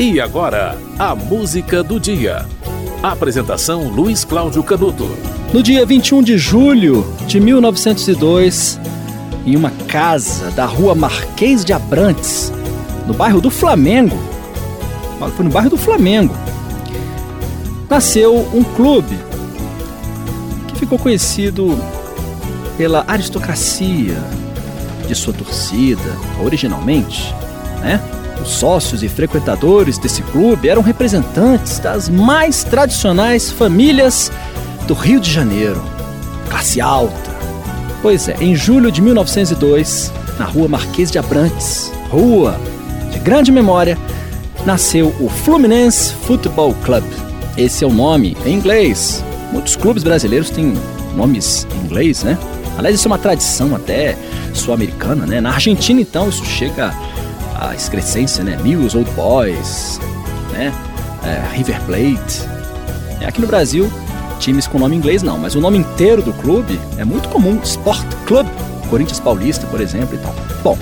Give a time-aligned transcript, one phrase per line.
[0.00, 2.46] E agora, a música do dia.
[3.02, 5.08] Apresentação Luiz Cláudio Canuto.
[5.52, 8.78] No dia 21 de julho de 1902,
[9.44, 12.52] em uma casa da rua Marquês de Abrantes,
[13.08, 14.16] no bairro do Flamengo,
[15.34, 16.32] foi no bairro do Flamengo,
[17.90, 19.18] nasceu um clube
[20.68, 21.76] que ficou conhecido
[22.76, 24.16] pela aristocracia
[25.08, 27.34] de sua torcida, originalmente,
[27.80, 28.00] né?
[28.42, 34.30] Os sócios e frequentadores desse clube eram representantes das mais tradicionais famílias
[34.86, 35.82] do Rio de Janeiro,
[36.48, 37.36] classe alta.
[38.00, 42.58] Pois é, em julho de 1902, na rua Marquês de Abrantes, rua
[43.10, 43.98] de grande memória,
[44.64, 47.04] nasceu o Fluminense Football Club.
[47.56, 49.24] Esse é o nome em inglês.
[49.52, 50.74] Muitos clubes brasileiros têm
[51.16, 52.38] nomes em inglês, né?
[52.76, 54.16] Aliás, isso é uma tradição até
[54.54, 55.40] sul-americana, né?
[55.40, 56.94] Na Argentina, então, isso chega
[57.58, 58.56] a excrescência, né?
[58.62, 60.00] Mills Old Boys,
[60.52, 60.72] né?
[61.24, 62.48] É, River Plate.
[63.20, 63.90] É, aqui no Brasil,
[64.38, 67.58] times com nome inglês não, mas o nome inteiro do clube é muito comum.
[67.64, 68.46] Sport Club,
[68.88, 70.34] Corinthians Paulista, por exemplo e tal.
[70.62, 70.78] Bom,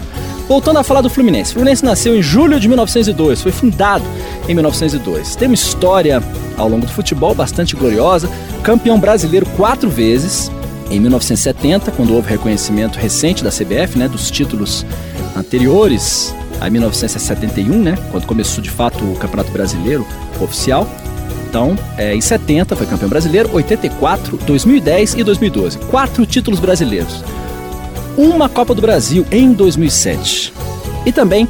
[0.46, 1.52] voltando a falar do Fluminense.
[1.52, 4.04] O Fluminense nasceu em julho de 1902, foi fundado
[4.46, 5.34] em 1902.
[5.34, 6.22] Tem uma história
[6.58, 8.28] ao longo do futebol bastante gloriosa.
[8.62, 10.50] Campeão brasileiro quatro vezes,
[10.90, 14.84] em 1970, quando houve reconhecimento recente da CBF, né, dos títulos
[15.34, 20.06] anteriores a 1971, né, quando começou de fato o Campeonato Brasileiro
[20.40, 20.88] oficial.
[21.48, 25.78] Então, é, em 70 foi campeão brasileiro, 84, 2010 e 2012.
[25.78, 27.22] Quatro títulos brasileiros.
[28.16, 30.52] Uma Copa do Brasil em 2007.
[31.04, 31.48] E também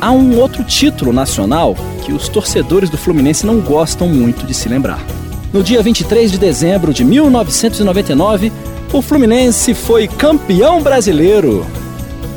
[0.00, 4.68] há um outro título nacional que os torcedores do Fluminense não gostam muito de se
[4.68, 5.04] lembrar.
[5.52, 8.52] No dia 23 de dezembro de 1999,
[8.92, 11.66] o Fluminense foi campeão brasileiro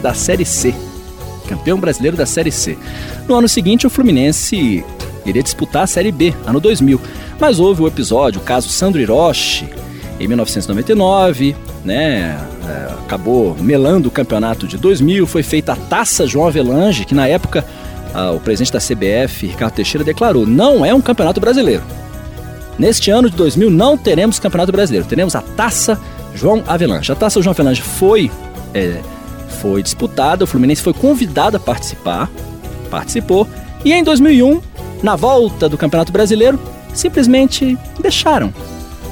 [0.01, 0.75] da Série C
[1.51, 2.77] campeão brasileiro da Série C.
[3.27, 4.83] No ano seguinte, o Fluminense
[5.25, 6.99] iria disputar a Série B, ano 2000.
[7.39, 9.69] Mas houve o episódio, o caso Sandro Hiroshi,
[10.19, 12.39] em 1999, né?
[12.67, 17.27] É, acabou melando o campeonato de 2000, foi feita a Taça João Avelange, que na
[17.27, 17.65] época
[18.35, 21.83] o presidente da CBF, Ricardo Teixeira, declarou: não é um campeonato brasileiro.
[22.77, 25.99] Neste ano de 2000 não teremos campeonato brasileiro, teremos a Taça
[26.35, 27.11] João Avelange.
[27.11, 28.31] A Taça João Avelange foi
[28.73, 28.99] é,
[29.51, 32.29] foi disputada, o Fluminense foi convidado a participar,
[32.89, 33.47] participou,
[33.83, 34.61] e em 2001,
[35.03, 36.59] na volta do Campeonato Brasileiro,
[36.93, 38.53] simplesmente deixaram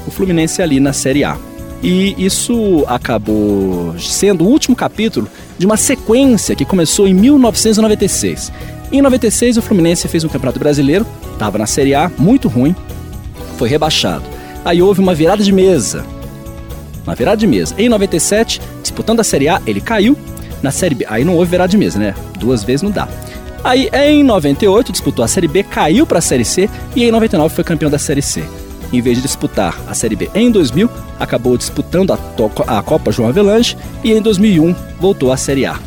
[0.05, 1.38] o Fluminense ali na Série A.
[1.81, 8.51] E isso acabou sendo o último capítulo de uma sequência que começou em 1996.
[8.91, 12.75] Em 96, o Fluminense fez um Campeonato Brasileiro, estava na Série A, muito ruim,
[13.57, 14.23] foi rebaixado.
[14.66, 16.05] Aí houve uma virada de mesa.
[17.05, 17.75] Uma virada de mesa.
[17.78, 20.17] Em 97, disputando a Série A, ele caiu
[20.62, 21.06] na Série B.
[21.09, 22.14] Aí não houve virada de mesa, né?
[22.38, 23.08] Duas vezes não dá.
[23.64, 27.53] Aí em 98 disputou a Série B, caiu para a Série C e em 99
[27.53, 28.44] foi campeão da Série C.
[28.92, 30.90] Em vez de disputar a Série B em 2000,
[31.20, 32.18] acabou disputando a,
[32.80, 35.78] a Copa João Avelange e em 2001 voltou à Série A.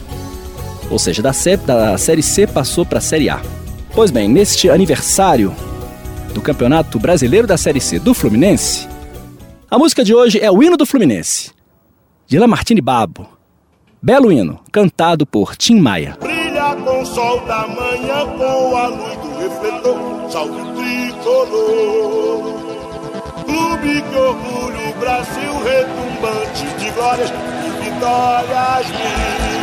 [0.91, 1.33] Ou seja, da,
[1.67, 3.41] da Série C passou para a Série A.
[3.95, 5.55] Pois bem, neste aniversário
[6.35, 8.87] do Campeonato Brasileiro da Série C do Fluminense,
[9.71, 11.51] a música de hoje é o hino do Fluminense,
[12.27, 13.27] de Lamartine Babo.
[14.05, 16.17] Belo hino, cantado por Tim Maia.
[16.21, 22.43] Brilha com o sol da manhã, com a luz do refletor, salve tricolor.
[23.45, 29.62] Clube que orgulha o Brasil, retumbante de glórias e vitórias mil.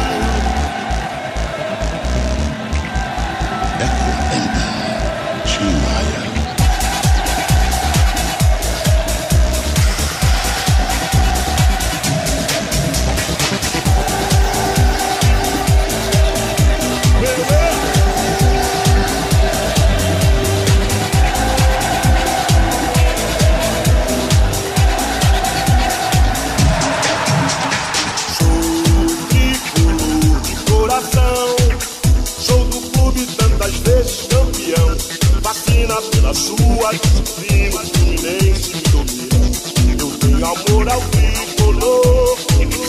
[36.29, 39.99] Pela sua disciplina, Fluminense me domina.
[39.99, 42.37] Eu tenho amor ao tricolor,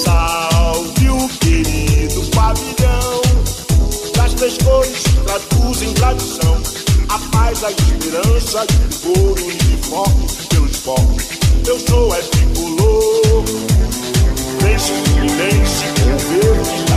[0.03, 3.23] salve o querido pavilhão.
[4.15, 6.61] Das três cores traduzem tradição,
[7.09, 11.41] a paz, a esperança e o ouro uniforme pelo esporte.
[11.67, 13.45] Eu sou é tricolor,
[14.61, 16.90] vence Fluminense com verde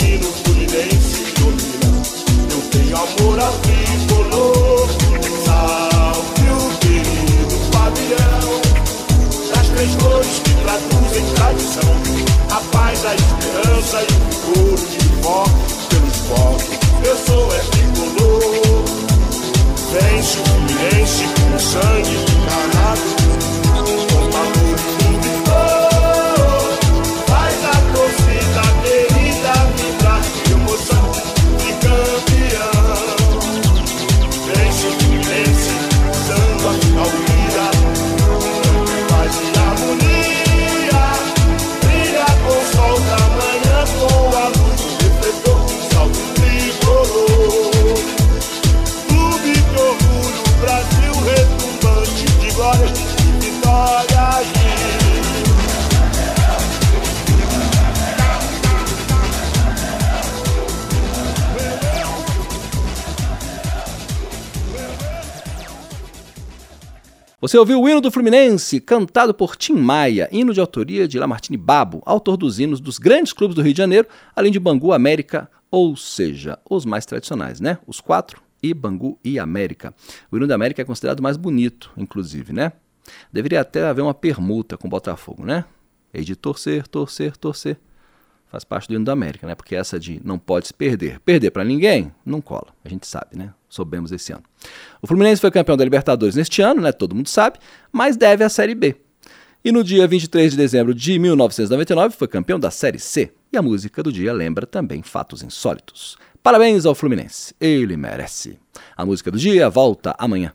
[0.00, 1.88] hino fluminense me domina.
[2.50, 4.88] Eu tenho amor ao tricolor.
[5.44, 8.48] Salve o querido pavilhão.
[9.54, 11.92] Das três cores que traduzem tradição.
[12.50, 15.50] A paz, a esperança e o vigor de foco
[15.90, 16.78] pelos focos.
[17.04, 18.84] Eu sou é tricolor.
[19.92, 23.27] Vence o Fluminense com sangue encarnado.
[67.40, 71.56] Você ouviu o hino do Fluminense, cantado por Tim Maia, hino de autoria de Lamartine
[71.56, 75.48] Babo, autor dos hinos dos grandes clubes do Rio de Janeiro, além de Bangu, América,
[75.70, 77.78] ou seja, os mais tradicionais, né?
[77.86, 79.94] Os quatro, e Bangu e América.
[80.32, 82.72] O hino da América é considerado mais bonito, inclusive, né?
[83.32, 85.64] Deveria até haver uma permuta com o Botafogo, né?
[86.12, 87.78] Hei de torcer, torcer, torcer.
[88.48, 89.54] Faz parte do hino da América, né?
[89.54, 91.20] Porque essa de não pode se perder.
[91.20, 92.74] Perder para ninguém, não cola.
[92.84, 93.54] A gente sabe, né?
[93.68, 94.42] Soubemos esse ano.
[95.02, 96.92] O Fluminense foi campeão da Libertadores neste ano, né?
[96.92, 97.58] Todo mundo sabe,
[97.92, 98.96] mas deve à Série B.
[99.64, 103.32] E no dia 23 de dezembro de 1999 foi campeão da Série C.
[103.52, 106.16] E a música do dia lembra também fatos insólitos.
[106.42, 108.58] Parabéns ao Fluminense, ele merece.
[108.96, 110.52] A música do dia volta amanhã.